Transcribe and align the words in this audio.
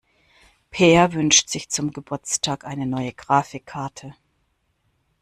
Peer 0.71 1.13
wünscht 1.13 1.49
sich 1.49 1.69
zum 1.69 1.91
Geburtstag 1.91 2.65
eine 2.65 2.87
neue 2.87 3.13
Grafikkarte. 3.13 4.15